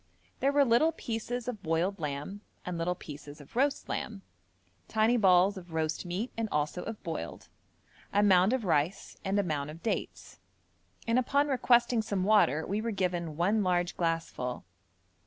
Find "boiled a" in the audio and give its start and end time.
7.03-8.23